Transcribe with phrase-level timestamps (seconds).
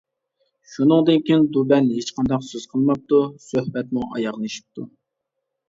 [0.69, 4.91] شۇنىڭدىن كېيىن دۇبەن ھېچقانداق سۆز قىلماپتۇ، سۆھبەتمۇ ئاياغلىشىپتۇ.